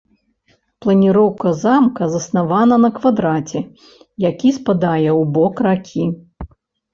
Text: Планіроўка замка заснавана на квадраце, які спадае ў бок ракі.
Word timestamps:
Планіроўка 0.83 1.51
замка 1.63 2.07
заснавана 2.13 2.75
на 2.85 2.89
квадраце, 2.97 3.59
які 4.27 4.49
спадае 4.57 5.11
ў 5.13 5.23
бок 5.37 5.55
ракі. 5.69 6.03